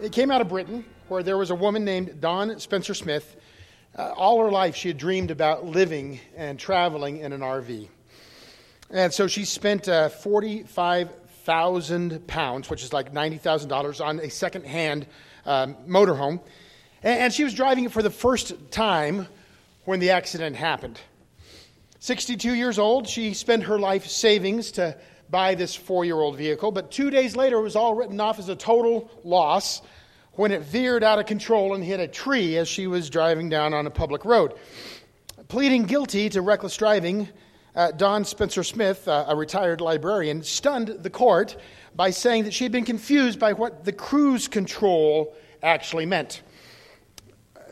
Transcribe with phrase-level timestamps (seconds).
[0.00, 3.34] It came out of Britain, where there was a woman named Dawn Spencer Smith.
[3.96, 7.88] Uh, all her life, she had dreamed about living and traveling in an RV.
[8.90, 15.04] And so she spent uh, 45,000 pounds, which is like $90,000, on a second-hand
[15.44, 16.40] um, motorhome.
[17.02, 19.26] And, and she was driving it for the first time
[19.84, 21.00] when the accident happened.
[21.98, 24.96] 62 years old, she spent her life savings to
[25.30, 28.38] buy this four year old vehicle, but two days later it was all written off
[28.38, 29.82] as a total loss
[30.32, 33.74] when it veered out of control and hit a tree as she was driving down
[33.74, 34.54] on a public road.
[35.48, 37.28] Pleading guilty to reckless driving,
[37.74, 41.56] uh, Dawn Spencer Smith, uh, a retired librarian, stunned the court
[41.96, 46.42] by saying that she had been confused by what the cruise control actually meant.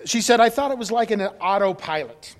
[0.04, 2.34] She said, I thought it was like an autopilot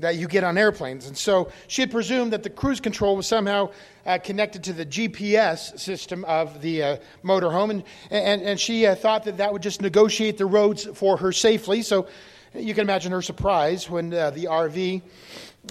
[0.00, 1.06] that you get on airplanes.
[1.06, 3.70] And so she had presumed that the cruise control was somehow
[4.06, 7.70] uh, connected to the GPS system of the uh, motorhome.
[7.70, 11.32] And, and, and she uh, thought that that would just negotiate the roads for her
[11.32, 11.82] safely.
[11.82, 12.08] So
[12.54, 15.02] you can imagine her surprise when uh, the RV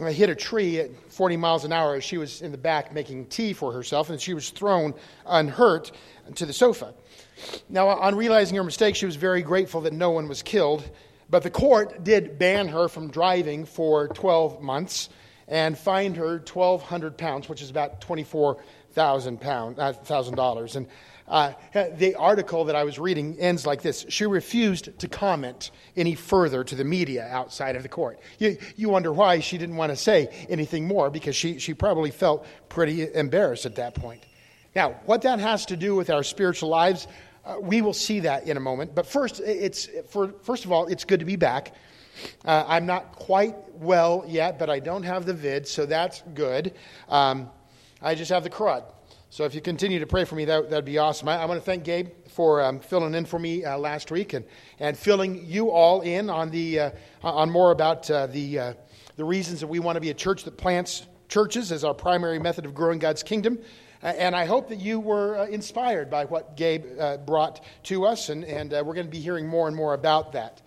[0.01, 2.93] uh, hit a tree at 40 miles an hour as she was in the back
[2.93, 4.93] making tea for herself, and she was thrown
[5.25, 5.91] unhurt
[6.35, 6.93] to the sofa.
[7.69, 10.89] Now, on realizing her mistake, she was very grateful that no one was killed.
[11.29, 15.09] But the court did ban her from driving for 12 months
[15.47, 20.75] and fined her 1,200 pounds, which is about $24,000 pound, uh, $1,000.
[20.75, 20.87] And
[21.27, 26.15] uh, the article that I was reading ends like this She refused to comment any
[26.15, 28.19] further to the media outside of the court.
[28.39, 32.11] You, you wonder why she didn't want to say anything more because she, she probably
[32.11, 34.23] felt pretty embarrassed at that point.
[34.75, 37.07] Now, what that has to do with our spiritual lives,
[37.45, 38.95] uh, we will see that in a moment.
[38.95, 41.73] But first, it's, for, first of all, it's good to be back.
[42.45, 46.73] Uh, I'm not quite well yet, but I don't have the vid, so that's good.
[47.07, 47.49] Um,
[48.01, 48.83] I just have the crud.
[49.31, 51.27] So if you continue to pray for me, that would be awesome.
[51.27, 54.33] I, I want to thank Gabe for um, filling in for me uh, last week
[54.33, 54.43] and,
[54.79, 56.91] and filling you all in on, the, uh,
[57.21, 58.73] on more about uh, the, uh,
[59.17, 62.39] the reasons that we want to be a church that plants churches as our primary
[62.39, 63.59] method of growing God's kingdom.
[64.01, 68.29] And I hope that you were uh, inspired by what Gabe uh, brought to us,
[68.29, 70.61] and, and uh, we're going to be hearing more and more about that.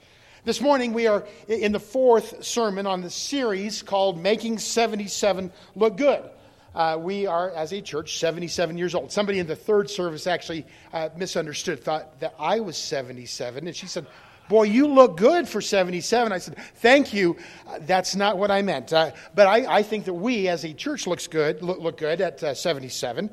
[0.44, 5.97] This morning, we are in the fourth sermon on the series called Making 77 Look
[5.97, 6.28] Good.
[6.75, 9.12] Uh, we are, as a church, 77 years old.
[9.12, 13.87] Somebody in the third service actually uh, misunderstood, thought that I was 77, and she
[13.87, 14.06] said,
[14.52, 16.30] Boy, you look good for 77.
[16.30, 17.38] I said, Thank you.
[17.66, 18.92] Uh, that's not what I meant.
[18.92, 22.20] Uh, but I, I, think that we as a church looks good, look, look good
[22.20, 23.30] at uh, 77.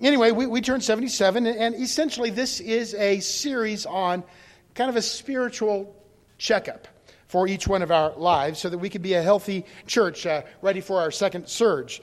[0.00, 4.22] Anyway, we, we turned 77, and, and essentially this is a series on
[4.76, 5.92] kind of a spiritual
[6.38, 6.86] checkup
[7.26, 10.42] for each one of our lives so that we could be a healthy church uh,
[10.62, 12.00] ready for our second surge.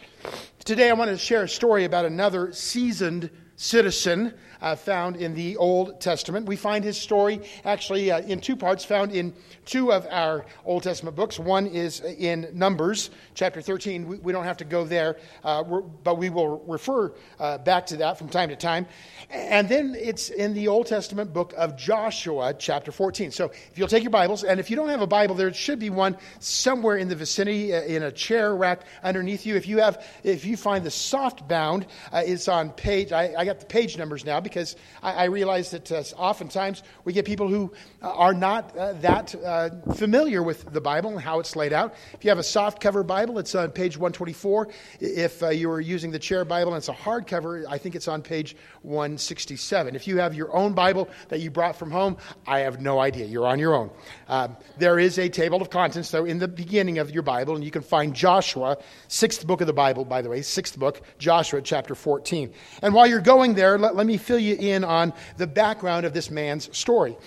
[0.66, 5.58] Today, I want to share a story about another seasoned citizen uh, found in the
[5.58, 6.46] Old Testament.
[6.46, 9.34] We find his story actually uh, in two parts, found in
[9.66, 11.40] two of our Old Testament books.
[11.40, 14.08] One is in Numbers, chapter 13.
[14.08, 17.98] We, we don't have to go there, uh, but we will refer uh, back to
[17.98, 18.88] that from time to time.
[19.30, 23.32] And then it's in the Old Testament book of Joshua, chapter 14.
[23.32, 25.80] So if you'll take your Bibles, and if you don't have a Bible, there should
[25.80, 29.56] be one somewhere in the vicinity uh, in a chair rack underneath you.
[29.56, 33.12] If you have, if you find the soft bound, uh, it's on page.
[33.12, 37.14] I, I, got the page numbers now because I, I realize that uh, oftentimes we
[37.14, 37.72] get people who
[38.02, 41.96] uh, are not uh, that uh, familiar with the Bible and how it's laid out.
[42.14, 44.70] If you have a soft cover Bible, it's on page 124.
[45.00, 48.22] If you are using the chair Bible and it's a hardcover, I think it's on
[48.22, 49.96] page 167.
[49.96, 53.26] If you have your own Bible that you brought from home, I have no idea.
[53.26, 53.90] You're on your own.
[54.28, 57.64] Uh, there is a table of contents, though, in the beginning of your Bible, and
[57.64, 58.78] you can find Joshua,
[59.08, 62.52] sixth book of the Bible, by the way, sixth book, Joshua chapter 14.
[62.82, 66.14] And while you're going there, let, let me fill you in on the background of
[66.14, 67.18] this man's story.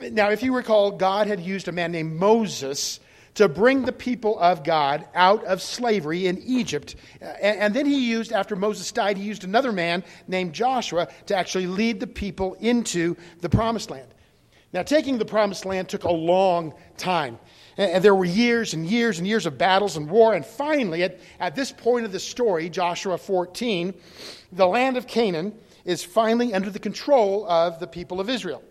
[0.00, 3.00] Now, if you recall, God had used a man named Moses
[3.34, 6.96] to bring the people of God out of slavery in Egypt.
[7.20, 11.66] And, then he used, after Moses died, he used another man named Joshua to actually
[11.66, 14.08] lead the people into the promised land.
[14.72, 17.38] Now, taking the promised land took a long time.
[17.76, 20.34] And there were years and years and years of battles and war.
[20.34, 23.94] And finally, at, at this point of the story, Joshua 14,
[24.52, 25.54] the land of Canaan
[25.84, 28.62] is finally under the control of the people of Israel.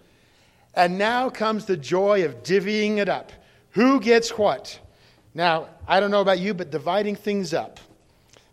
[0.75, 3.31] And now comes the joy of divvying it up.
[3.71, 4.79] Who gets what?
[5.33, 7.79] Now, I don't know about you, but dividing things up,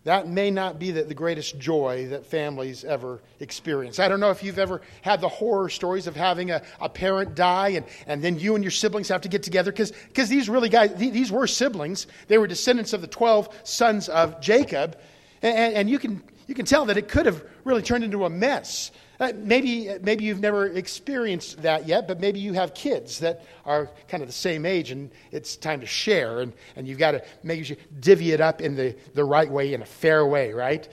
[0.04, 3.98] that may not be the, the, greatest joy that families ever experience.
[3.98, 7.34] I don't know if you've ever had the horror stories of having a, a parent
[7.34, 10.68] die and, and then you and your siblings have to get together because these really
[10.68, 12.06] guys, these were siblings.
[12.28, 14.96] They were descendants of the 12 sons of Jacob.
[15.42, 18.30] And, and you, can, you can tell that it could have really turned into a
[18.30, 18.92] mess.
[19.18, 23.90] Uh, maybe, maybe you've never experienced that yet, but maybe you have kids that are
[24.08, 27.24] kind of the same age and it's time to share, and, and you've got to
[27.42, 30.88] make sure divvy it up in the, the right way, in a fair way, right?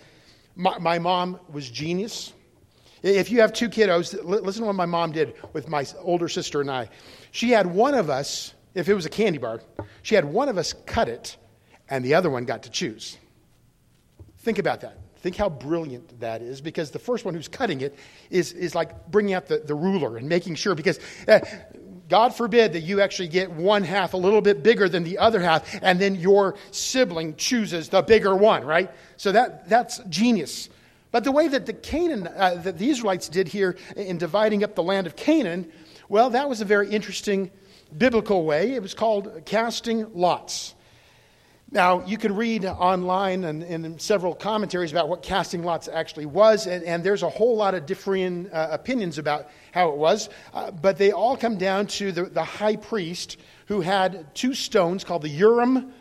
[0.55, 2.33] My, my mom was genius.
[3.03, 6.61] If you have two kiddos, listen to what my mom did with my older sister
[6.61, 6.89] and I.
[7.31, 9.61] She had one of us, if it was a candy bar,
[10.01, 11.35] she had one of us cut it,
[11.89, 13.17] and the other one got to choose.
[14.39, 15.02] Think about that.
[15.23, 17.97] Think how brilliant that is because the first one who's cutting it
[18.29, 20.99] is, is like bringing out the, the ruler and making sure, because
[21.29, 21.39] uh,
[22.09, 25.39] God forbid that you actually get one half a little bit bigger than the other
[25.39, 28.91] half, and then your sibling chooses the bigger one, right?
[29.15, 30.67] So that, that's genius.
[31.11, 34.75] But the way that the Canaan, uh, that the Israelites did here in dividing up
[34.75, 35.71] the land of Canaan,
[36.09, 37.49] well, that was a very interesting
[37.97, 38.73] biblical way.
[38.73, 40.75] It was called casting lots.
[41.73, 46.67] Now, you can read online and in several commentaries about what casting lots actually was,
[46.67, 50.69] and, and there's a whole lot of differing uh, opinions about how it was, uh,
[50.69, 55.23] but they all come down to the, the high priest who had two stones called
[55.23, 55.91] the Urim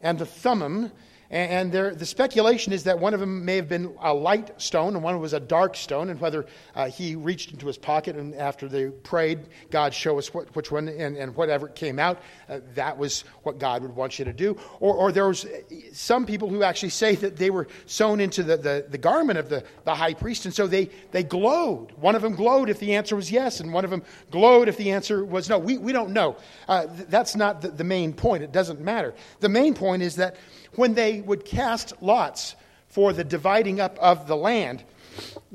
[0.00, 0.90] and the Thummim,
[1.30, 4.96] and there, the speculation is that one of them may have been a light stone
[4.96, 6.44] and one was a dark stone, and whether
[6.74, 9.38] uh, he reached into his pocket and after they prayed,
[9.70, 13.58] God show us what, which one, and, and whatever came out, uh, that was what
[13.58, 14.58] God would want you to do.
[14.80, 15.46] Or, or there was
[15.92, 19.48] some people who actually say that they were sewn into the, the, the garment of
[19.48, 21.92] the, the high priest, and so they, they glowed.
[21.92, 24.76] One of them glowed if the answer was yes, and one of them glowed if
[24.76, 25.58] the answer was no.
[25.58, 26.36] We, we don't know.
[26.66, 28.42] Uh, that's not the, the main point.
[28.42, 29.14] It doesn't matter.
[29.38, 30.36] The main point is that
[30.74, 32.54] when they would cast lots
[32.88, 34.82] for the dividing up of the land,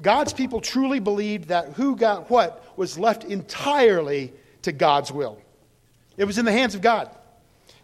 [0.01, 4.33] God's people truly believed that who got what was left entirely
[4.63, 5.39] to God's will.
[6.17, 7.09] It was in the hands of God.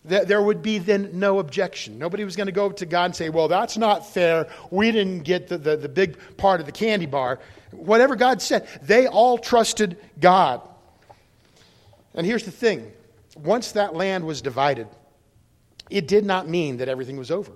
[0.04, 2.00] There would be then no objection.
[2.00, 4.48] Nobody was going to go to God and say, Well, that's not fair.
[4.72, 7.40] We didn't get the, the, the big part of the candy bar.
[7.70, 10.62] Whatever God said, they all trusted God.
[12.16, 12.92] And here's the thing
[13.36, 14.88] once that land was divided,
[15.92, 17.52] it did not mean that everything was over.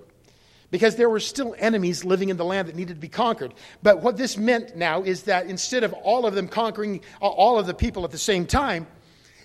[0.70, 3.54] Because there were still enemies living in the land that needed to be conquered.
[3.82, 7.58] But what this meant now is that instead of all of them conquering uh, all
[7.58, 8.86] of the people at the same time,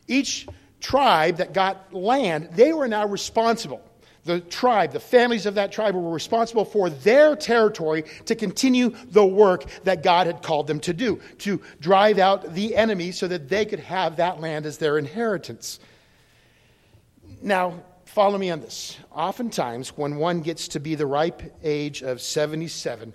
[0.08, 0.48] each
[0.80, 3.82] tribe that got land, they were now responsible.
[4.24, 9.26] The tribe, the families of that tribe were responsible for their territory to continue the
[9.26, 13.50] work that God had called them to do, to drive out the enemy so that
[13.50, 15.80] they could have that land as their inheritance.
[17.42, 18.98] Now, Follow me on this.
[19.14, 23.14] Oftentimes, when one gets to be the ripe age of 77,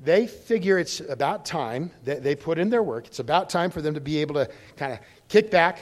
[0.00, 3.06] they figure it's about time that they put in their work.
[3.06, 4.98] It's about time for them to be able to kind of
[5.28, 5.78] kick back,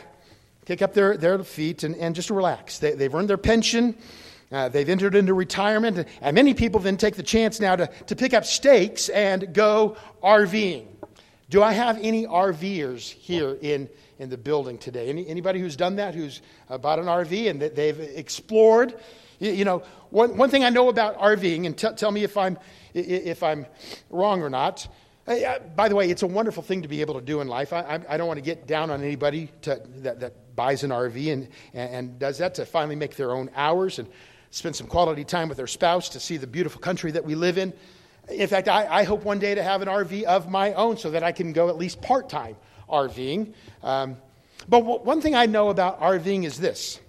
[0.66, 2.80] kick up their, their feet, and, and just relax.
[2.80, 3.96] They, they've earned their pension.
[4.52, 8.14] Uh, they've entered into retirement, and, many people then take the chance now to, to
[8.14, 10.86] pick up stakes and go RVing.
[11.48, 13.88] Do I have any RVers here in,
[14.20, 15.08] in the building today.
[15.08, 18.94] Any, anybody who's done that, who's uh, bought an RV and they've explored?
[19.38, 22.36] You, you, know, one, one thing I know about RVing, and t- tell me if
[22.36, 22.58] I'm,
[22.92, 23.66] if I'm
[24.10, 24.86] wrong or not.
[25.26, 27.72] By the way, it's a wonderful thing to be able to do in life.
[27.72, 30.90] I, I, I don't want to get down on anybody to, that, that buys an
[30.90, 34.08] RV and, and does that to finally make their own hours and
[34.50, 37.56] spend some quality time with their spouse to see the beautiful country that we live
[37.56, 37.72] in.
[38.28, 41.12] In fact, I, I, hope one day to have an RV of my own so
[41.12, 42.56] that I can go at least part time
[42.90, 43.54] RVing.
[43.82, 44.16] Um,
[44.68, 47.00] but one thing I know about RVing is this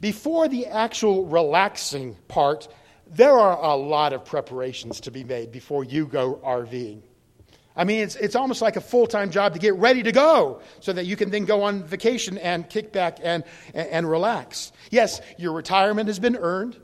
[0.00, 2.68] before the actual relaxing part,
[3.06, 7.02] there are a lot of preparations to be made before you go RVing.
[7.74, 10.60] I mean, it's, it's almost like a full time job to get ready to go
[10.80, 14.72] so that you can then go on vacation and kick back and, and, and relax.
[14.90, 16.76] Yes, your retirement has been earned,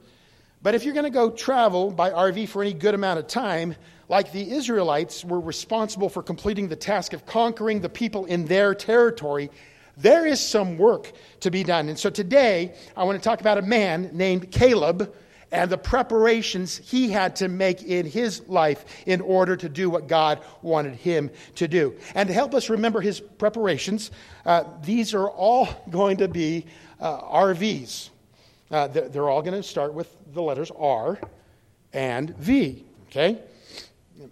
[0.62, 3.74] but if you're going to go travel by RV for any good amount of time,
[4.08, 8.74] like the Israelites were responsible for completing the task of conquering the people in their
[8.74, 9.50] territory,
[9.96, 11.88] there is some work to be done.
[11.88, 15.14] And so today, I want to talk about a man named Caleb
[15.52, 20.08] and the preparations he had to make in his life in order to do what
[20.08, 21.94] God wanted him to do.
[22.16, 24.10] And to help us remember his preparations,
[24.44, 26.66] uh, these are all going to be
[26.98, 28.10] uh, RVs.
[28.70, 31.20] Uh, they're, they're all going to start with the letters R
[31.92, 33.38] and V, okay?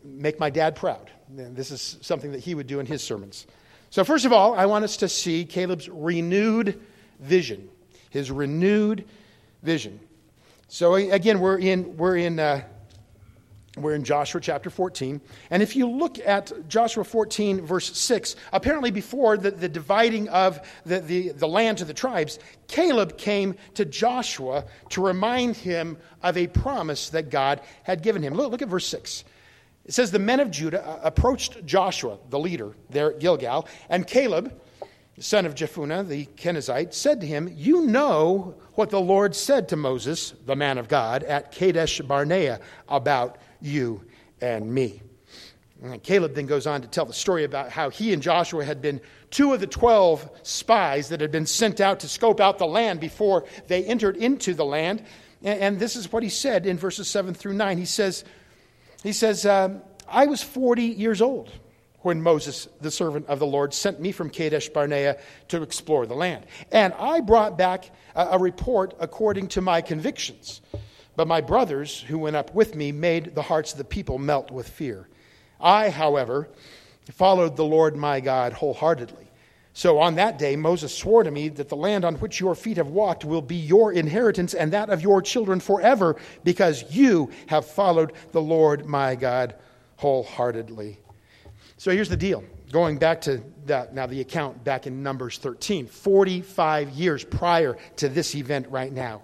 [0.05, 1.11] Make my dad proud.
[1.29, 3.47] And this is something that he would do in his sermons.
[3.91, 6.81] So, first of all, I want us to see Caleb's renewed
[7.21, 7.69] vision.
[8.11, 9.05] His renewed
[9.63, 10.01] vision.
[10.69, 12.63] So, again, we're in, we're in, uh,
[13.77, 15.21] we're in Joshua chapter 14.
[15.51, 20.61] And if you look at Joshua 14, verse 6, apparently before the, the dividing of
[20.85, 26.37] the, the, the land to the tribes, Caleb came to Joshua to remind him of
[26.37, 28.35] a promise that God had given him.
[28.35, 29.25] Look, look at verse 6.
[29.85, 34.07] It says the men of Judah uh, approached Joshua, the leader there at Gilgal, and
[34.07, 34.59] Caleb,
[35.17, 39.69] the son of Jephunneh, the Kenizzite, said to him, You know what the Lord said
[39.69, 44.03] to Moses, the man of God, at Kadesh Barnea about you
[44.41, 45.03] and me.
[45.83, 48.81] And Caleb then goes on to tell the story about how he and Joshua had
[48.81, 52.67] been two of the 12 spies that had been sent out to scope out the
[52.67, 55.05] land before they entered into the land.
[55.43, 57.77] And, this is what he said in verses 7 through 9.
[57.77, 58.25] He says,
[59.03, 61.51] he says, um, I was 40 years old
[62.01, 65.19] when Moses, the servant of the Lord, sent me from Kadesh Barnea
[65.49, 66.47] to explore the land.
[66.71, 70.61] And I brought back a, a report according to my convictions.
[71.15, 74.51] But my brothers who went up with me made the hearts of the people melt
[74.51, 75.09] with fear.
[75.61, 76.49] I, however,
[77.13, 79.22] followed the Lord my God wholeheartedly.
[79.75, 82.77] So on that day, Moses swore to me that the land on which your feet
[82.77, 87.65] have walked will be your inheritance and that of your children forever, because you have
[87.65, 89.55] followed the Lord my God
[89.97, 90.99] wholeheartedly.
[91.79, 92.45] So here's the deal.
[92.71, 98.09] Going back to that, now the account back in Numbers 13, 45 years prior to
[98.09, 99.23] this event right now.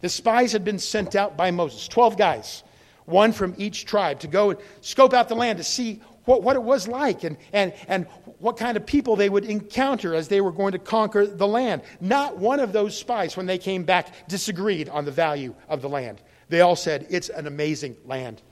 [0.00, 2.62] The spies had been sent out by Moses, 12 guys,
[3.04, 6.56] one from each tribe, to go and scope out the land to see what, what
[6.56, 8.06] it was like and, and, and
[8.38, 11.82] what kind of people they would encounter as they were going to conquer the land.
[12.00, 15.88] Not one of those spies, when they came back, disagreed on the value of the
[15.88, 16.20] land.
[16.48, 18.42] They all said, It's an amazing land.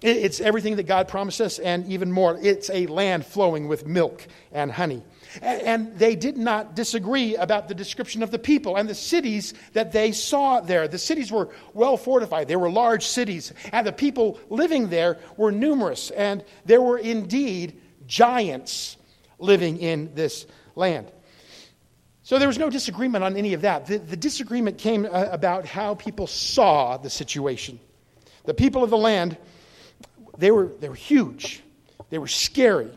[0.00, 2.36] It's everything that God promised us and even more.
[2.42, 5.04] It's a land flowing with milk and honey.
[5.40, 9.92] And they did not disagree about the description of the people and the cities that
[9.92, 10.88] they saw there.
[10.88, 15.52] The cities were well fortified, they were large cities, and the people living there were
[15.52, 16.10] numerous.
[16.10, 18.96] And there were indeed giants
[19.38, 21.10] living in this land.
[22.24, 23.86] So there was no disagreement on any of that.
[23.86, 27.80] The, the disagreement came uh, about how people saw the situation.
[28.44, 29.36] The people of the land,
[30.38, 31.62] they were, they were huge,
[32.10, 32.90] they were scary.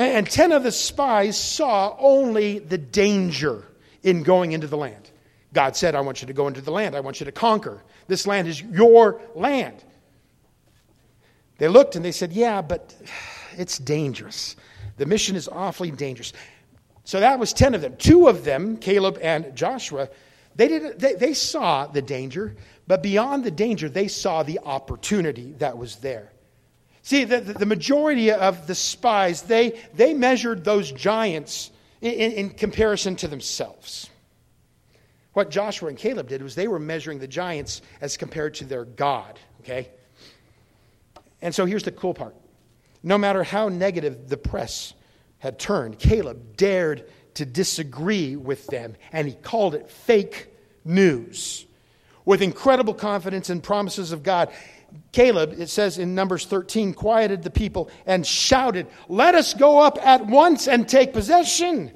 [0.00, 3.66] And 10 of the spies saw only the danger
[4.02, 5.10] in going into the land.
[5.52, 6.96] God said, I want you to go into the land.
[6.96, 7.82] I want you to conquer.
[8.06, 9.84] This land is your land.
[11.58, 12.94] They looked and they said, Yeah, but
[13.58, 14.56] it's dangerous.
[14.96, 16.32] The mission is awfully dangerous.
[17.04, 17.96] So that was 10 of them.
[17.98, 20.08] Two of them, Caleb and Joshua,
[20.56, 25.52] they, did, they, they saw the danger, but beyond the danger, they saw the opportunity
[25.58, 26.32] that was there.
[27.02, 33.16] See, the, the majority of the spies, they, they measured those giants in, in comparison
[33.16, 34.10] to themselves.
[35.32, 38.84] What Joshua and Caleb did was they were measuring the giants as compared to their
[38.84, 39.88] God, okay?
[41.40, 42.34] And so here's the cool part.
[43.02, 44.92] No matter how negative the press
[45.38, 50.48] had turned, Caleb dared to disagree with them, and he called it fake
[50.84, 51.64] news.
[52.24, 54.50] With incredible confidence and promises of God,
[55.12, 59.98] Caleb, it says in Numbers 13, quieted the people and shouted, Let us go up
[60.04, 61.92] at once and take possession.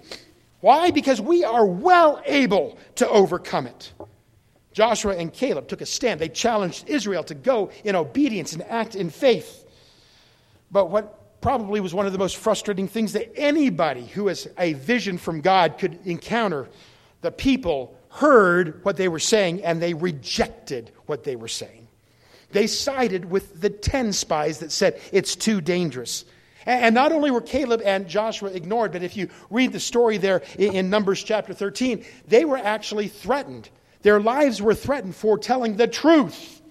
[0.60, 0.90] Why?
[0.90, 3.92] Because we are well able to overcome it.
[4.72, 6.20] Joshua and Caleb took a stand.
[6.20, 9.64] They challenged Israel to go in obedience and act in faith.
[10.70, 14.72] But what probably was one of the most frustrating things that anybody who has a
[14.72, 16.68] vision from God could encounter,
[17.20, 21.83] the people heard what they were saying and they rejected what they were saying.
[22.54, 26.24] They sided with the 10 spies that said it's too dangerous.
[26.64, 30.40] And not only were Caleb and Joshua ignored, but if you read the story there
[30.56, 33.68] in Numbers chapter 13, they were actually threatened.
[34.02, 36.62] Their lives were threatened for telling the truth.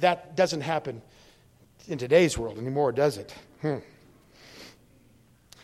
[0.00, 1.00] That doesn't happen
[1.86, 3.32] in today's world anymore, does it?
[3.62, 3.76] Hmm.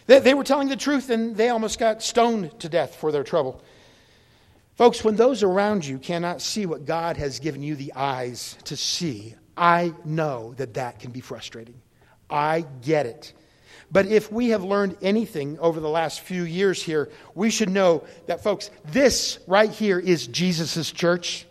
[0.06, 3.24] They, they were telling the truth and they almost got stoned to death for their
[3.24, 3.60] trouble.
[4.76, 8.76] Folks, when those around you cannot see what God has given you the eyes to
[8.76, 11.80] see, I know that that can be frustrating.
[12.28, 13.32] I get it.
[13.92, 18.02] But if we have learned anything over the last few years here, we should know
[18.26, 21.46] that, folks, this right here is Jesus' church.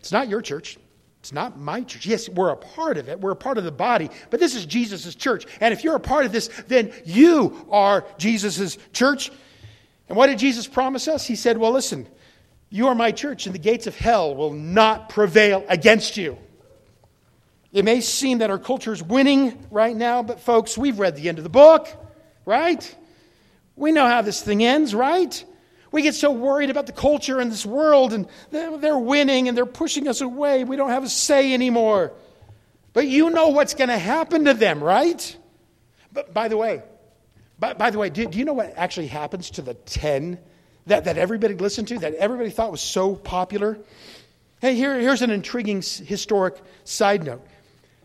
[0.00, 0.76] It's not your church.
[1.20, 2.04] It's not my church.
[2.04, 3.20] Yes, we're a part of it.
[3.20, 5.46] We're a part of the body, but this is Jesus' church.
[5.60, 9.30] And if you're a part of this, then you are Jesus' church.
[10.08, 11.24] And what did Jesus promise us?
[11.24, 12.08] He said, Well, listen,
[12.72, 16.38] you are my church, and the gates of hell will not prevail against you.
[17.70, 21.28] It may seem that our culture is winning right now, but folks, we've read the
[21.28, 21.86] end of the book,
[22.46, 22.96] right?
[23.76, 25.44] We know how this thing ends, right?
[25.90, 29.66] We get so worried about the culture and this world, and they're winning and they're
[29.66, 30.64] pushing us away.
[30.64, 32.14] We don't have a say anymore.
[32.94, 35.36] But you know what's going to happen to them, right?
[36.10, 36.82] But by the way,
[37.58, 40.38] by, by the way, do, do you know what actually happens to the 10
[40.86, 43.78] that, that everybody listened to, that everybody thought was so popular.
[44.60, 47.46] Hey, here, here's an intriguing historic side note.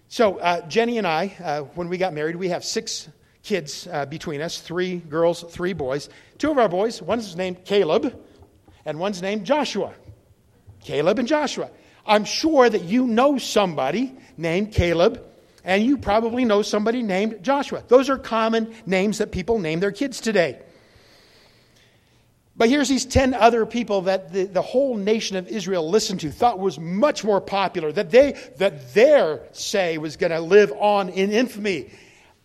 [0.10, 3.10] So, uh, Jenny and I, uh, when we got married, we have six
[3.44, 6.10] kids uh, between us three girls, three boys.
[6.38, 8.18] Two of our boys, one's named Caleb,
[8.86, 9.94] and one's named Joshua.
[10.82, 11.70] Caleb and Joshua.
[12.06, 15.26] I'm sure that you know somebody named Caleb,
[15.64, 17.84] and you probably know somebody named Joshua.
[17.88, 20.62] Those are common names that people name their kids today.
[22.58, 26.32] But here's these 10 other people that the, the whole nation of Israel listened to,
[26.32, 31.10] thought was much more popular, that, they, that their say was going to live on
[31.10, 31.92] in infamy.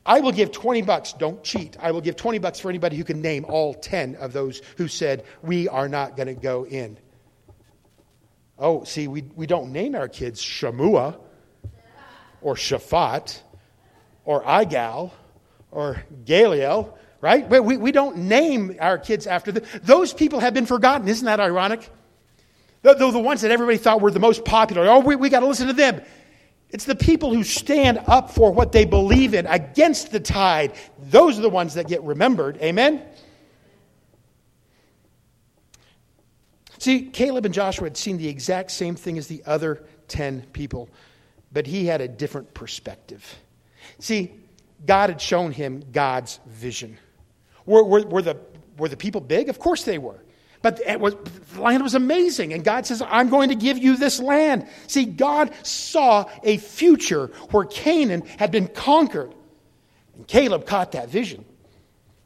[0.05, 1.79] I will give 20 bucks, don't cheat.
[1.81, 4.87] I will give 20 bucks for anybody who can name all 10 of those who
[4.87, 6.99] said, We are not going to go in.
[8.59, 11.19] Oh, see, we, we don't name our kids Shammua
[12.43, 13.41] or Shaphat
[14.27, 15.11] or Igal
[15.71, 17.49] or Galiel right?
[17.49, 19.65] We, we don't name our kids after them.
[19.83, 21.09] Those people have been forgotten.
[21.09, 21.89] Isn't that ironic?
[22.83, 24.87] Though the, the ones that everybody thought were the most popular.
[24.89, 26.03] Oh, we, we got to listen to them.
[26.69, 30.73] It's the people who stand up for what they believe in against the tide.
[30.99, 32.57] Those are the ones that get remembered.
[32.61, 33.03] Amen?
[36.79, 40.89] See, Caleb and Joshua had seen the exact same thing as the other 10 people,
[41.53, 43.39] but he had a different perspective.
[44.01, 44.33] See,
[44.85, 46.99] God had shown him God's vision.
[47.67, 48.37] Were, were, were, the,
[48.79, 49.49] were the people big?
[49.49, 50.23] Of course they were.
[50.63, 51.17] But was,
[51.55, 52.53] the land was amazing.
[52.53, 54.69] And God says, I'm going to give you this land.
[54.87, 59.35] See, God saw a future where Canaan had been conquered.
[60.15, 61.45] And Caleb caught that vision.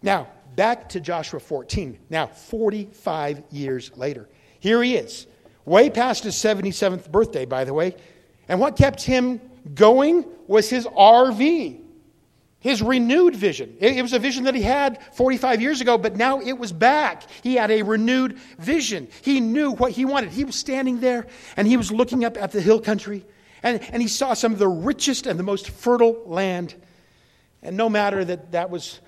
[0.02, 1.98] Now, back to Joshua 14.
[2.10, 4.28] Now, 45 years later.
[4.60, 5.26] Here he is,
[5.64, 7.96] way past his 77th birthday, by the way.
[8.48, 9.40] And what kept him
[9.74, 11.80] going was his RV
[12.66, 13.76] his renewed vision.
[13.78, 17.22] It was a vision that he had 45 years ago, but now it was back.
[17.44, 19.06] He had a renewed vision.
[19.22, 20.30] He knew what he wanted.
[20.30, 23.24] He was standing there and he was looking up at the hill country
[23.62, 26.74] and, and he saw some of the richest and the most fertile land.
[27.62, 29.00] And no matter that that was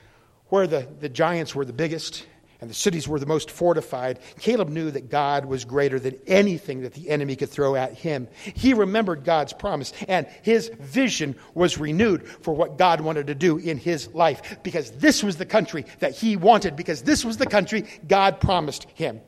[0.51, 2.27] where the, the giants were the biggest
[2.61, 6.83] and the cities were the most fortified, Caleb knew that God was greater than anything
[6.83, 8.27] that the enemy could throw at him.
[8.55, 13.59] He remembered God's promise, and his vision was renewed for what God wanted to do
[13.59, 17.47] in his life because this was the country that he wanted, because this was the
[17.47, 19.21] country God promised him.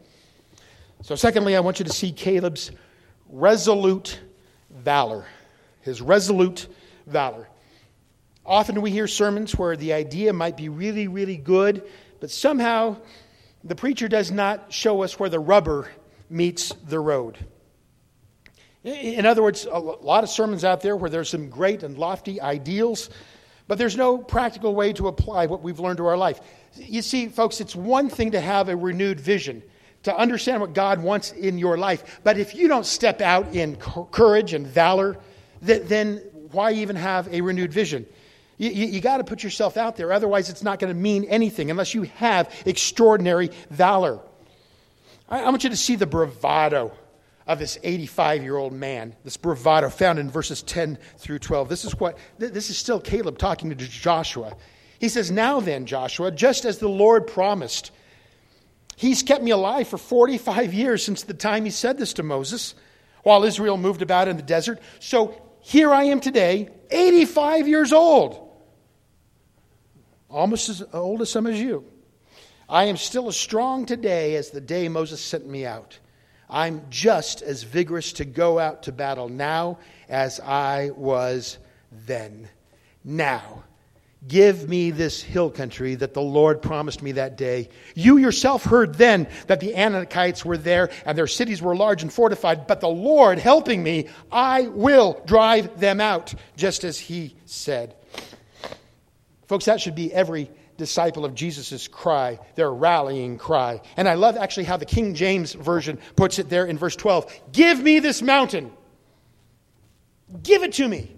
[1.03, 2.73] So, secondly, I want you to see Caleb's
[3.29, 4.21] resolute
[4.71, 5.25] valor.
[5.83, 6.67] His resolute
[7.07, 7.49] valor.
[8.45, 11.89] Often we hear sermons where the idea might be really, really good
[12.21, 12.97] but somehow,
[13.65, 15.91] the preacher does not show us where the rubber
[16.29, 17.39] meets the road.
[18.85, 22.41] In other words, a lot of sermons out there where there's some great and lofty
[22.41, 23.11] ideals,
[23.69, 26.41] but there's no practical way to apply what we've learned to our life.
[26.77, 29.63] You see, folks, it's one thing to have a renewed vision,
[30.05, 32.21] to understand what God wants in your life.
[32.25, 35.19] But if you don't step out in courage and valor,
[35.61, 36.17] then
[36.53, 38.07] why even have a renewed vision?
[38.61, 40.13] You, you, you got to put yourself out there.
[40.13, 44.21] Otherwise, it's not going to mean anything unless you have extraordinary valor.
[45.31, 46.93] I, I want you to see the bravado
[47.47, 51.71] of this 85 year old man, this bravado found in verses 10 through 12.
[51.71, 54.55] This is what, this is still Caleb talking to Joshua.
[54.99, 57.93] He says, Now then, Joshua, just as the Lord promised,
[58.95, 62.75] he's kept me alive for 45 years since the time he said this to Moses
[63.23, 64.83] while Israel moved about in the desert.
[64.99, 68.49] So here I am today, 85 years old
[70.31, 71.85] almost as old as some as you.
[72.69, 75.99] I am still as strong today as the day Moses sent me out.
[76.49, 81.59] I'm just as vigorous to go out to battle now as I was
[82.07, 82.49] then.
[83.05, 83.65] Now,
[84.29, 87.69] give me this hill country that the Lord promised me that day.
[87.95, 92.13] You yourself heard then that the Anakites were there and their cities were large and
[92.13, 97.95] fortified, but the Lord helping me, I will drive them out, just as he said.
[99.51, 103.81] Folks, that should be every disciple of Jesus' cry, their rallying cry.
[103.97, 107.51] And I love actually how the King James Version puts it there in verse 12
[107.51, 108.71] Give me this mountain.
[110.41, 111.17] Give it to me.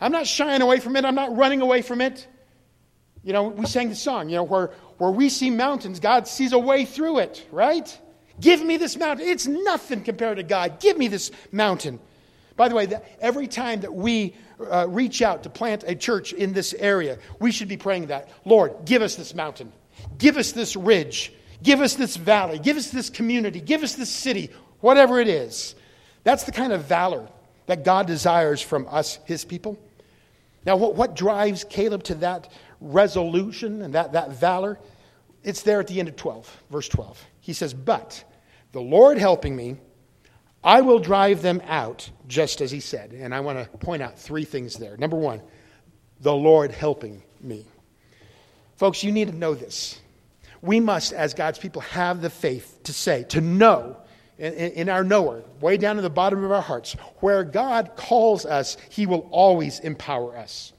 [0.00, 2.24] I'm not shying away from it, I'm not running away from it.
[3.24, 6.52] You know, we sang the song, you know, where, where we see mountains, God sees
[6.52, 8.00] a way through it, right?
[8.40, 9.26] Give me this mountain.
[9.26, 10.78] It's nothing compared to God.
[10.78, 11.98] Give me this mountain.
[12.56, 12.88] By the way,
[13.20, 14.36] every time that we
[14.70, 18.28] uh, reach out to plant a church in this area, we should be praying that
[18.44, 19.72] Lord, give us this mountain,
[20.18, 24.10] give us this ridge, give us this valley, give us this community, give us this
[24.10, 25.74] city, whatever it is.
[26.24, 27.28] That's the kind of valor
[27.66, 29.78] that God desires from us, his people.
[30.64, 34.78] Now, what, what drives Caleb to that resolution and that, that valor?
[35.42, 37.24] It's there at the end of 12, verse 12.
[37.40, 38.22] He says, But
[38.70, 39.76] the Lord helping me,
[40.64, 43.12] I will drive them out, just as he said.
[43.12, 44.96] And I want to point out three things there.
[44.96, 45.42] Number one,
[46.20, 47.66] the Lord helping me.
[48.76, 50.00] Folks, you need to know this.
[50.60, 53.96] We must, as God's people, have the faith to say, to know
[54.38, 58.46] in, in our knower, way down in the bottom of our hearts, where God calls
[58.46, 60.72] us, He will always empower us.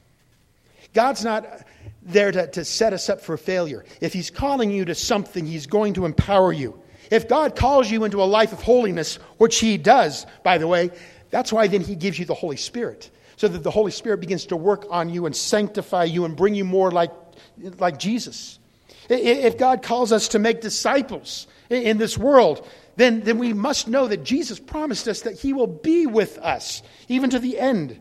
[0.93, 1.57] God's not uh,
[2.01, 3.85] there to, to set us up for failure.
[4.01, 6.79] If He's calling you to something, He's going to empower you.
[7.13, 10.89] If God calls you into a life of holiness, which He does, by the way,
[11.29, 14.47] that's why then He gives you the Holy Spirit, so that the Holy Spirit begins
[14.47, 17.11] to work on you and sanctify you and bring you more like,
[17.77, 18.57] like Jesus.
[19.09, 24.07] If God calls us to make disciples in this world, then, then we must know
[24.07, 27.99] that Jesus promised us that He will be with us, even to the end.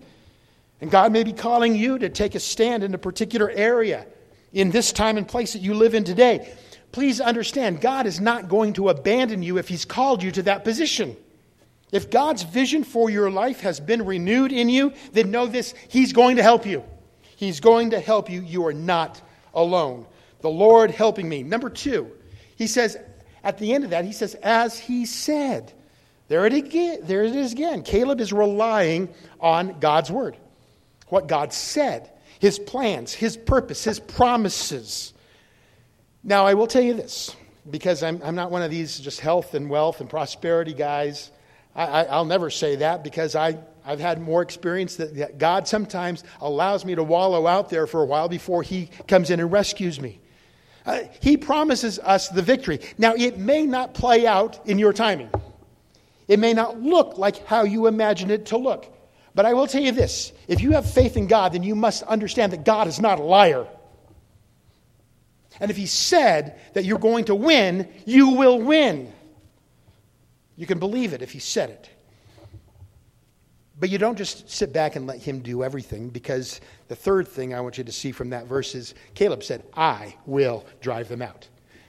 [0.81, 4.07] And God may be calling you to take a stand in a particular area
[4.55, 6.51] in this time and place that you live in today.
[6.92, 10.62] Please understand, God is not going to abandon you if He's called you to that
[10.62, 11.16] position.
[11.90, 16.12] If God's vision for your life has been renewed in you, then know this He's
[16.12, 16.85] going to help you.
[17.37, 18.42] He's going to help you.
[18.42, 19.20] You are not
[19.55, 20.07] alone.
[20.40, 21.42] The Lord helping me.
[21.42, 22.11] Number two,
[22.57, 22.98] He says,
[23.42, 25.72] at the end of that, He says, as He said.
[26.28, 27.83] There it, again, there it is again.
[27.83, 30.37] Caleb is relying on God's word,
[31.09, 35.12] what God said, His plans, His purpose, His promises.
[36.24, 37.35] Now, I will tell you this,
[37.68, 41.30] because I'm, I'm not one of these just health and wealth and prosperity guys.
[41.74, 46.22] I, will never say that because I, I've had more experience that, that God sometimes
[46.40, 50.00] allows me to wallow out there for a while before He comes in and rescues
[50.00, 50.20] me.
[50.85, 52.80] Uh, he promises us the victory.
[52.98, 55.30] Now, it may not play out in your timing,
[56.28, 58.87] it may not look like how you imagine it to look.
[59.35, 62.02] But I will tell you this if you have faith in God, then you must
[62.04, 63.66] understand that God is not a liar.
[65.62, 69.11] And if He said that you're going to win, you will win.
[70.57, 71.88] You can believe it if He said it.
[73.83, 77.53] But you don't just sit back and let him do everything because the third thing
[77.53, 81.20] I want you to see from that verse is Caleb said, I will drive them
[81.20, 81.48] out.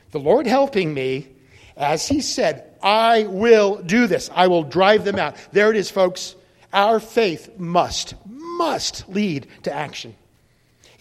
[0.09, 1.27] The Lord helping me,
[1.77, 4.31] as he said, I will do this.
[4.33, 5.35] I will drive them out.
[5.51, 6.35] There it is, folks.
[6.73, 10.15] Our faith must, must lead to action.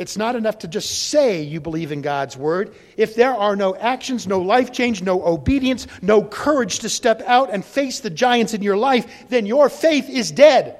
[0.03, 2.75] It's not enough to just say you believe in God's word.
[2.97, 7.51] If there are no actions, no life change, no obedience, no courage to step out
[7.51, 10.77] and face the giants in your life, then your faith is dead.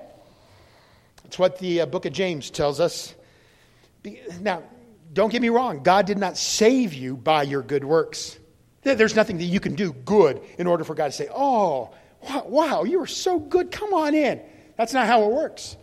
[1.23, 3.15] That's what the uh, book of James tells us.
[4.41, 4.65] Now,
[5.13, 8.37] don't get me wrong, God did not save you by your good works.
[8.83, 11.95] There's nothing that you can do good in order for God to say, Oh,
[12.45, 14.43] wow, you are so good, come on in.
[14.77, 15.77] That's not how it works.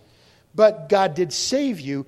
[0.54, 2.06] But God did save you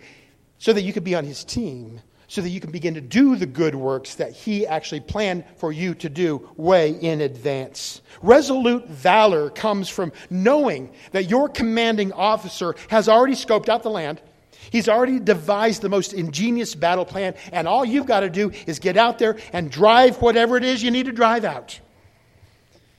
[0.61, 3.35] so that you could be on His team so that you can begin to do
[3.35, 8.01] the good works that He actually planned for you to do way in advance.
[8.21, 14.21] Resolute valor comes from knowing that your commanding officer has already scoped out the land.
[14.69, 18.77] He's already devised the most ingenious battle plan, and all you've got to do is
[18.77, 21.79] get out there and drive whatever it is you need to drive out.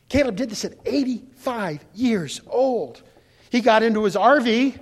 [0.08, 3.02] Caleb did this at 85 years old.
[3.50, 4.78] He got into his RV.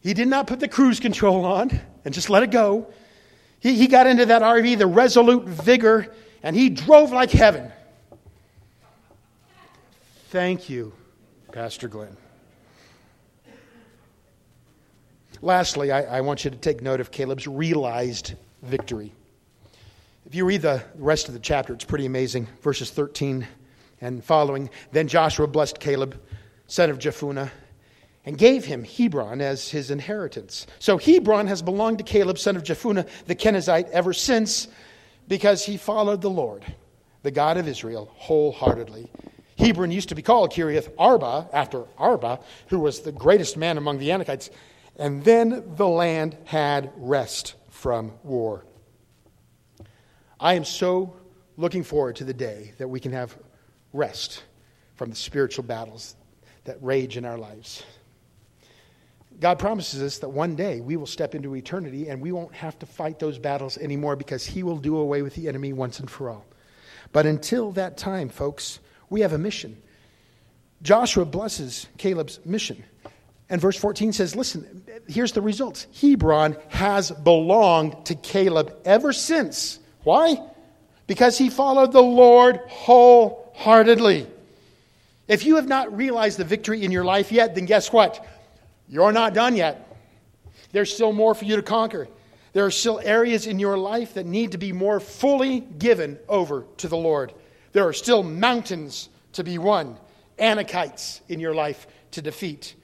[0.00, 2.92] He did not put the cruise control on and just let it go.
[3.60, 7.70] He, he got into that RV, the resolute vigor, and he drove like heaven.
[10.28, 10.92] Thank you,
[11.52, 12.16] Pastor Glenn.
[15.42, 19.12] Lastly, I, I, want you to take note of Caleb's realized victory.
[20.26, 22.46] If you read the rest of the chapter, it's pretty amazing.
[22.60, 23.46] Verses 13
[24.02, 24.70] and following.
[24.92, 26.20] Then Joshua blessed Caleb,
[26.66, 27.50] son of Jephunneh,
[28.24, 30.66] and gave him Hebron as his inheritance.
[30.78, 34.68] So Hebron has belonged to Caleb, son of Jephunneh, the Kenizzite, ever since
[35.28, 36.64] because he followed the Lord,
[37.22, 39.10] the God of Israel, wholeheartedly.
[39.56, 43.98] Hebron used to be called Kiriath Arba, after Arba, who was the greatest man among
[43.98, 44.50] the Anakites.
[44.96, 48.64] And then the land had rest from war.
[50.38, 51.14] I am so
[51.56, 53.36] looking forward to the day that we can have
[53.92, 54.42] rest
[54.96, 56.16] from the spiritual battles
[56.64, 57.82] that rage in our lives.
[59.40, 62.78] God promises us that one day we will step into eternity and we won't have
[62.80, 66.10] to fight those battles anymore because He will do away with the enemy once and
[66.10, 66.44] for all.
[67.12, 69.80] But until that time, folks, we have a mission.
[70.82, 72.84] Joshua blesses Caleb's mission.
[73.48, 75.86] And verse 14 says, Listen, here's the results.
[76.00, 79.80] Hebron has belonged to Caleb ever since.
[80.04, 80.38] Why?
[81.06, 84.26] Because he followed the Lord wholeheartedly.
[85.26, 88.24] If you have not realized the victory in your life yet, then guess what?
[88.90, 89.96] You're not done yet.
[90.72, 92.08] There's still more for you to conquer.
[92.52, 96.66] There are still areas in your life that need to be more fully given over
[96.78, 97.32] to the Lord.
[97.72, 99.96] There are still mountains to be won,
[100.38, 102.74] Anakites in your life to defeat.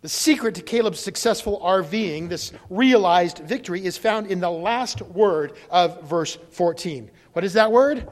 [0.00, 5.52] The secret to Caleb's successful RVing, this realized victory, is found in the last word
[5.70, 7.08] of verse 14.
[7.34, 8.08] What is that word?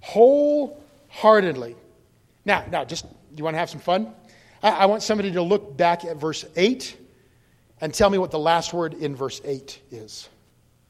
[0.00, 1.76] Wholeheartedly.
[2.44, 4.12] Now, now, just you want to have some fun?
[4.62, 6.96] I, I want somebody to look back at verse 8
[7.80, 10.28] and tell me what the last word in verse 8 is.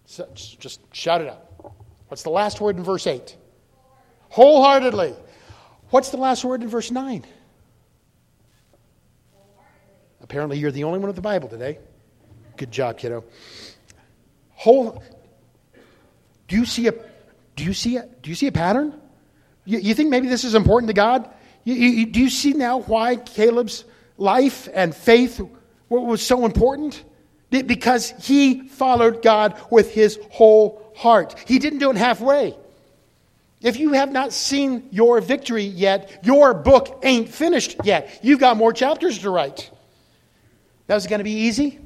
[0.06, 1.74] So, just shout it out.
[2.08, 3.36] What's the last word in verse 8?
[4.30, 5.14] Wholeheartedly.
[5.90, 7.24] What's the last word in verse 9?
[10.20, 11.78] Apparently, you're the only one with the Bible today.
[12.56, 13.24] Good job, kiddo.
[14.52, 15.02] Whole.
[16.48, 16.94] Do you see a?
[17.54, 18.06] Do you see a?
[18.22, 18.98] Do you see a pattern?
[19.64, 21.28] You, you think maybe this is important to God?
[21.66, 23.84] You, you, do you see now why Caleb's
[24.16, 25.40] life and faith
[25.88, 27.02] was so important?
[27.50, 31.34] Because he followed God with his whole heart.
[31.44, 32.56] He didn't do it halfway.
[33.60, 38.20] If you have not seen your victory yet, your book ain't finished yet.
[38.22, 39.68] You've got more chapters to write.
[40.86, 41.80] That was going to be easy?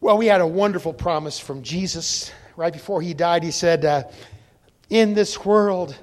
[0.00, 2.32] Well, we had a wonderful promise from Jesus.
[2.56, 4.02] Right before he died, he said, uh,
[4.88, 5.96] In this world,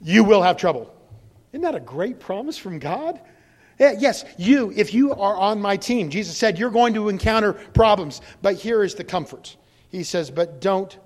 [0.00, 0.94] you will have trouble.
[1.52, 3.20] Isn't that a great promise from God?
[3.78, 8.20] Yes, you, if you are on my team, Jesus said, you're going to encounter problems.
[8.42, 9.56] But here is the comfort.
[9.88, 10.96] He says, But don't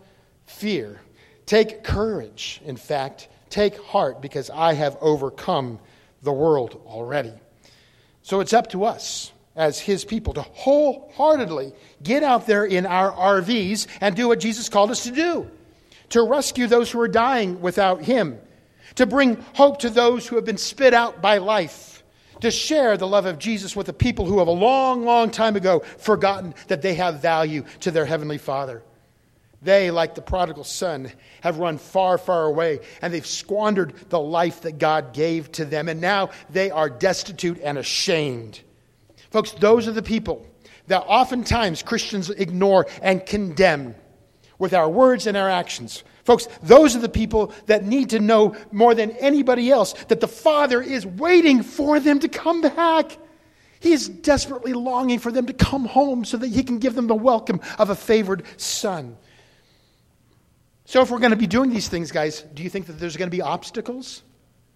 [0.47, 1.01] fear.
[1.47, 3.29] Take courage, in fact.
[3.49, 5.79] Take heart, because I have overcome
[6.23, 7.33] the world already.
[8.23, 13.13] So it's up to us as his people to wholeheartedly get out there in our
[13.13, 15.49] RVs and do what Jesus called us to do
[16.11, 18.39] to rescue those who are dying without him,
[18.97, 22.03] to bring hope to those who have been spit out by life,
[22.41, 25.57] to share the love of Jesus with the people who have a long, long time
[25.57, 28.83] ago forgotten that they have value to their Heavenly Father.
[29.63, 34.61] They, like the prodigal son, have run far, far away, and they've squandered the life
[34.63, 38.61] that God gave to them, and now they are destitute and ashamed.
[39.31, 40.47] Folks, those are the people
[40.89, 43.95] that oftentimes Christians ignore and condemn
[44.59, 46.05] with our words and our actions.
[46.25, 50.29] Folks, those are the people that need to know more than anybody else that the
[50.29, 53.19] Father is waiting for them to come back.
[53.81, 57.07] He is desperately longing for them to come home so that He can give them
[57.07, 59.19] the welcome of a favored son.
[60.87, 63.17] So, if we're going to be doing these things, guys, do you think that there's
[63.17, 64.23] going to be obstacles?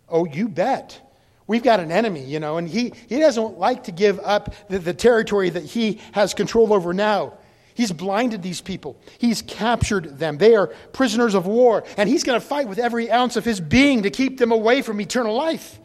[0.08, 1.00] Oh, you bet
[1.48, 4.78] we've got an enemy, you know, and he, he doesn't like to give up the,
[4.78, 7.37] the territory that he has control over now.
[7.78, 8.96] He's blinded these people.
[9.18, 10.36] He's captured them.
[10.38, 13.60] They are prisoners of war, and he's going to fight with every ounce of his
[13.60, 15.78] being to keep them away from eternal life.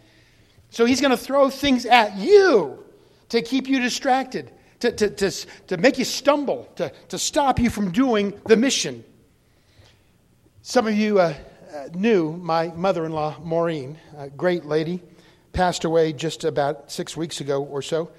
[0.71, 2.83] So he's going to throw things at you
[3.29, 5.31] to keep you distracted, to, to, to,
[5.67, 9.03] to make you stumble, to, to stop you from doing the mission.
[10.63, 11.35] Some of you uh,
[11.75, 14.99] uh knew my mother in law, Maureen, a great lady
[15.51, 18.09] passed away just about six weeks ago or so.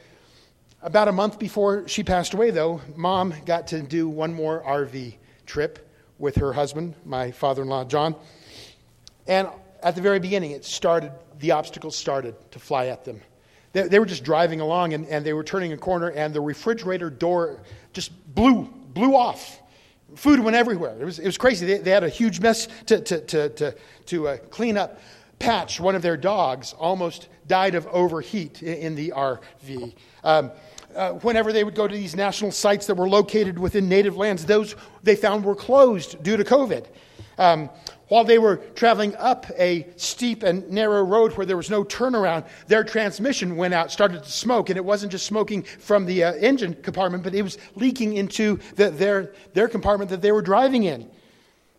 [0.84, 5.14] About a month before she passed away, though, mom got to do one more RV
[5.46, 8.14] trip with her husband, my father in law, John.
[9.26, 9.48] And
[9.82, 13.22] at the very beginning, it started, the obstacles started to fly at them.
[13.72, 16.42] They, they were just driving along and, and they were turning a corner, and the
[16.42, 17.62] refrigerator door
[17.94, 19.62] just blew, blew off.
[20.16, 20.98] Food went everywhere.
[21.00, 21.64] It was, it was crazy.
[21.64, 25.00] They, they had a huge mess to, to, to, to, to uh, clean up.
[25.38, 29.94] Patch, one of their dogs, almost died of overheat in the RV.
[30.22, 30.50] Um,
[30.94, 34.44] uh, whenever they would go to these national sites that were located within native lands,
[34.44, 36.86] those they found were closed due to COVID.
[37.36, 37.68] Um,
[38.08, 42.46] while they were traveling up a steep and narrow road where there was no turnaround,
[42.68, 46.32] their transmission went out, started to smoke, and it wasn't just smoking from the uh,
[46.34, 50.84] engine compartment, but it was leaking into the, their, their compartment that they were driving
[50.84, 51.10] in.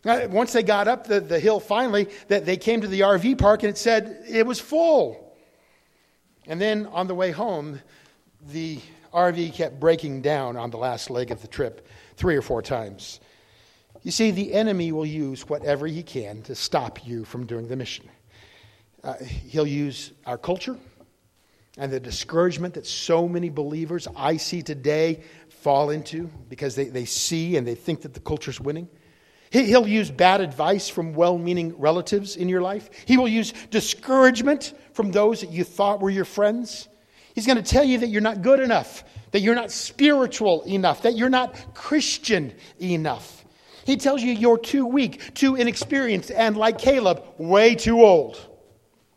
[0.05, 3.37] Uh, once they got up the, the hill finally, that they came to the RV
[3.37, 5.35] park and it said it was full.
[6.47, 7.81] And then on the way home,
[8.49, 8.79] the
[9.13, 11.87] RV kept breaking down on the last leg of the trip
[12.17, 13.19] three or four times.
[14.03, 17.75] You see, the enemy will use whatever he can to stop you from doing the
[17.75, 18.07] mission.
[19.03, 20.77] Uh, he'll use our culture
[21.77, 27.05] and the discouragement that so many believers I see today fall into because they, they
[27.05, 28.87] see and they think that the culture's winning.
[29.63, 32.89] He'll use bad advice from well meaning relatives in your life.
[33.05, 36.89] He will use discouragement from those that you thought were your friends.
[37.33, 41.03] He's going to tell you that you're not good enough, that you're not spiritual enough,
[41.03, 43.45] that you're not Christian enough.
[43.85, 48.37] He tells you you're too weak, too inexperienced, and like Caleb, way too old.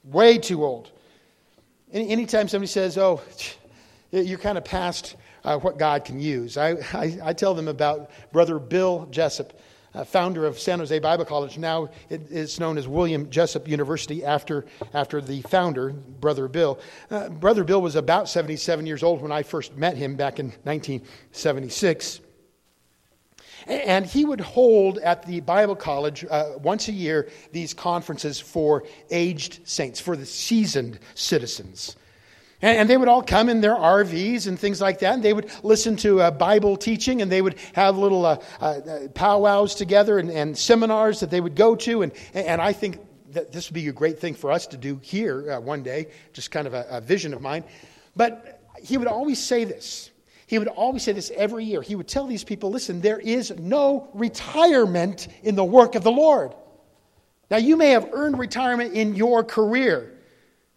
[0.04, 0.92] Way too old.
[1.92, 3.22] Anytime somebody says, oh,
[4.12, 8.10] you're kind of past uh, what God can use, I, I, I tell them about
[8.30, 9.58] Brother Bill Jessup
[9.94, 11.58] uh, founder of San Jose Bible College.
[11.58, 16.78] Now it is known as William Jessup University after, after the founder, Brother Bill.
[17.10, 20.46] Uh, Brother Bill was about 77 years old when I first met him back in
[20.64, 22.20] 1976.
[23.66, 28.84] And he would hold at the Bible college uh, once a year these conferences for
[29.10, 31.96] aged saints, for the seasoned citizens.
[32.60, 35.14] And, they would all come in their RVs and things like that.
[35.14, 38.80] And they would listen to uh, Bible teaching and they would have little uh, uh,
[39.14, 42.02] powwows together and, and, seminars that they would go to.
[42.02, 42.98] And, and I think
[43.30, 46.08] that this would be a great thing for us to do here uh, one day,
[46.32, 47.62] just kind of a, a vision of mine.
[48.16, 50.10] But he would always say this.
[50.48, 51.82] He would always say this every year.
[51.82, 56.10] He would tell these people listen, there is no retirement in the work of the
[56.10, 56.54] Lord.
[57.50, 60.17] Now, you may have earned retirement in your career.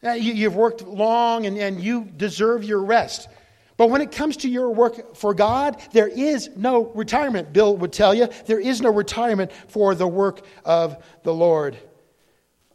[0.03, 3.27] Uh, you, have worked long and, and you deserve your rest.
[3.77, 7.53] But when it comes to your work for God, there is no retirement.
[7.53, 11.77] Bill would tell you there is no retirement for the work of the Lord.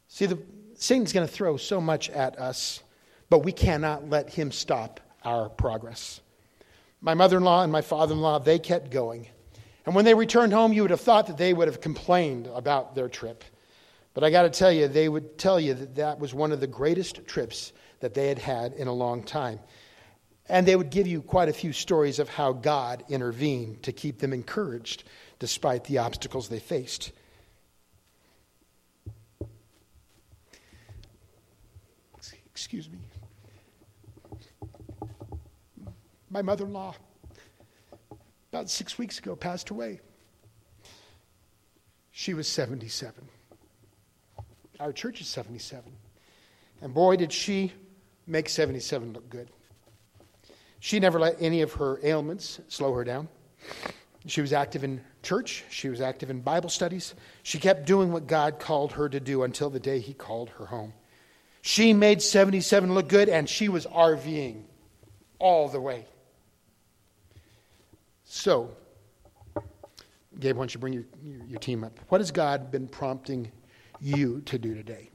[0.08, 0.38] See, the,
[0.74, 2.82] Satan's going to throw so much at us,
[3.28, 6.20] but we cannot let him stop our progress.
[7.00, 9.28] My mother in law and my father in law, they kept going.
[9.84, 12.94] And when they returned home, you would have thought that they would have complained about
[12.94, 13.44] their trip.
[14.16, 16.58] But I got to tell you, they would tell you that that was one of
[16.58, 19.60] the greatest trips that they had had in a long time.
[20.48, 24.18] And they would give you quite a few stories of how God intervened to keep
[24.18, 25.04] them encouraged
[25.38, 27.12] despite the obstacles they faced.
[32.46, 32.98] Excuse me.
[36.30, 36.94] My mother in law,
[38.50, 40.00] about six weeks ago, passed away.
[42.12, 43.28] She was 77.
[44.80, 45.92] Our church is 77.
[46.82, 47.72] And boy, did she
[48.26, 49.48] make 77 look good.
[50.80, 53.28] She never let any of her ailments slow her down.
[54.26, 57.14] She was active in church, she was active in Bible studies.
[57.44, 60.66] She kept doing what God called her to do until the day He called her
[60.66, 60.92] home.
[61.62, 64.62] She made 77 look good, and she was RVing
[65.38, 66.06] all the way.
[68.24, 68.70] So,
[70.38, 71.98] Gabe, why don't you bring your, your, your team up?
[72.08, 73.50] What has God been prompting
[74.00, 75.10] you to do today?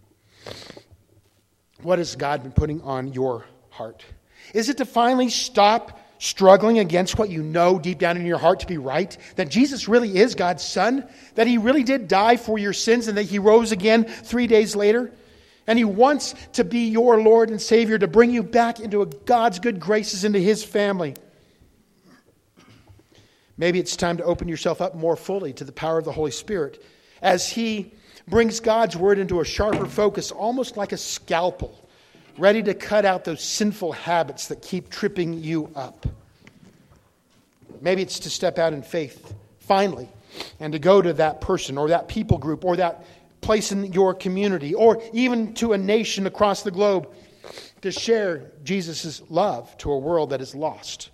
[1.81, 4.05] What has God been putting on your heart?
[4.53, 8.59] Is it to finally stop struggling against what you know deep down in your heart
[8.59, 9.17] to be right?
[9.37, 11.07] That Jesus really is God's Son?
[11.35, 14.75] That He really did die for your sins and that He rose again three days
[14.75, 15.11] later?
[15.65, 19.59] And He wants to be your Lord and Savior to bring you back into God's
[19.59, 21.15] good graces, into His family.
[23.57, 26.31] Maybe it's time to open yourself up more fully to the power of the Holy
[26.31, 26.83] Spirit
[27.21, 27.93] as He
[28.31, 31.77] brings God's word into a sharper focus, almost like a scalpel,
[32.37, 36.07] ready to cut out those sinful habits that keep tripping you up.
[37.81, 40.07] Maybe it's to step out in faith, finally,
[40.61, 43.05] and to go to that person or that people group or that
[43.41, 47.09] place in your community or even to a nation across the globe
[47.81, 51.09] to share Jesus' love to a world that is lost.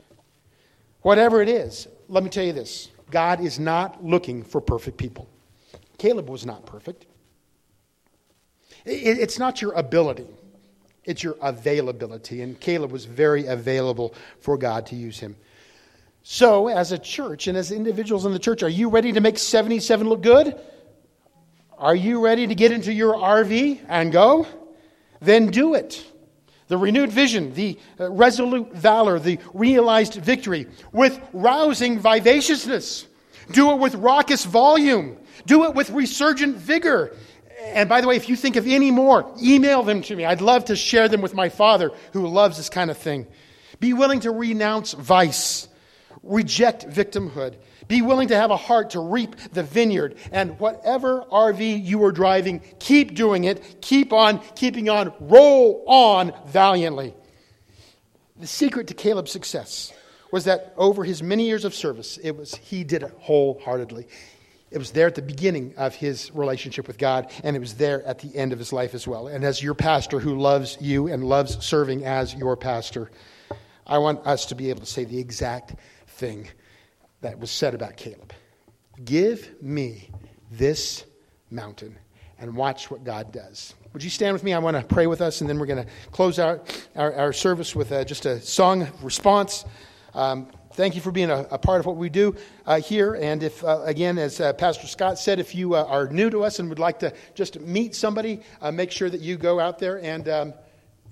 [1.02, 5.28] Whatever it is, let me tell you this God is not looking for perfect people.
[5.98, 7.06] Caleb was not perfect.
[8.86, 10.28] It's not your ability,
[11.04, 12.42] it's your availability.
[12.42, 15.36] And Caleb was very available for God to use him.
[16.24, 19.38] So, as a church and as individuals in the church, are you ready to make
[19.38, 20.60] 77 look good?
[21.78, 24.48] Are you ready to get into your RV and go?
[25.22, 26.06] Then do it.
[26.68, 33.06] The renewed vision, the uh, resolute valor, the realized victory with rousing vivaciousness.
[33.52, 35.18] Do it with raucous volume.
[35.48, 37.16] Do it with resurgent vigor.
[37.60, 40.26] And by the way, if you think of any more, email them to me.
[40.26, 43.26] I'd love to share them with my father who loves this kind of thing.
[43.80, 45.68] Be willing to renounce vice,
[46.22, 47.56] reject victimhood.
[47.88, 50.18] Be willing to have a heart to reap the vineyard.
[50.32, 53.82] And whatever RV you are driving, keep doing it.
[53.82, 55.14] Keep on keeping on.
[55.22, 57.14] Roll on valiantly.
[58.36, 59.94] The secret to Caleb's success
[60.32, 64.08] was that over his many years of service, it was he did it wholeheartedly.
[64.70, 68.04] It was there at the beginning of his relationship with God, and it was there
[68.04, 69.28] at the end of his life as well.
[69.28, 73.10] And as your pastor who loves you and loves serving as your pastor,
[73.86, 75.76] I want us to be able to say the exact
[76.08, 76.50] thing
[77.22, 78.34] that was said about Caleb
[79.06, 80.10] Give me
[80.52, 81.06] this
[81.50, 81.98] mountain
[82.40, 83.74] and watch what God does.
[83.94, 84.54] Would you stand with me?
[84.54, 87.34] I want to pray with us, and then we're going to close out our, our
[87.34, 89.66] service with uh, just a song response.
[90.14, 93.16] Um, thank you for being a, a, part of what we do uh, here.
[93.16, 96.44] And if, uh, again, as uh, Pastor Scott said, if you uh, are new to
[96.44, 99.80] us and would like to just meet somebody, uh, make sure that you go out
[99.80, 100.54] there and um,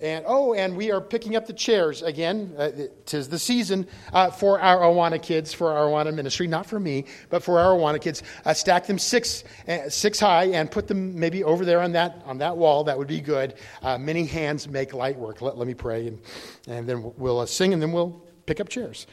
[0.02, 2.54] And oh, and we are picking up the chairs again.
[2.58, 2.72] Uh,
[3.06, 7.06] tis the season uh, for our Awana kids, for our Awana ministry, not for me,
[7.30, 8.22] but for our Awana kids.
[8.44, 12.22] Uh, stack them six, uh, six high and put them maybe over there on that
[12.26, 12.84] on that wall.
[12.84, 13.54] That would be good.
[13.82, 15.42] Many hands make light work.
[15.42, 16.20] Let, let me pray, and
[16.68, 19.08] and then we'll uh, sing, and then we'll pick up chairs.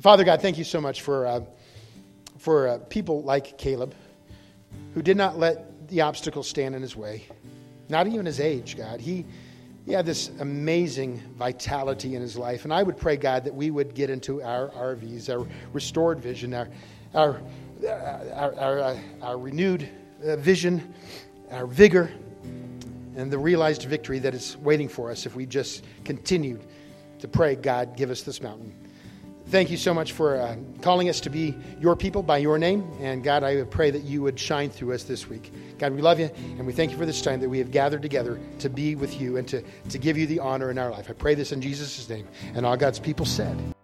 [0.00, 1.46] Father God, thank you so much for
[2.38, 3.94] for people like Caleb,
[4.94, 7.24] who did not let the obstacles stand in his way,
[7.88, 8.76] not even his age.
[8.76, 9.24] God, he
[9.86, 12.64] he had this amazing vitality in his life.
[12.64, 16.52] And I would pray, God, that we would get into our RVs, our restored vision,
[16.52, 16.68] our,
[17.14, 17.40] our,
[18.34, 19.88] our, our, uh, renewed
[20.24, 20.92] uh, vision,
[21.52, 22.12] our vigor,
[23.16, 26.64] and the realized victory that is waiting for us if we just continued
[27.20, 28.74] to pray, God, give us this mountain.
[29.48, 32.84] Thank you so much for uh, calling us to be your people by your name.
[33.00, 35.52] And God, I pray that you would shine through us this week.
[35.78, 38.02] God, we love you and we thank you for this time that we have gathered
[38.02, 41.08] together to be with you and to, to give you the honor in our life.
[41.08, 42.26] I pray this in Jesus' name.
[42.54, 43.75] And all God's people said,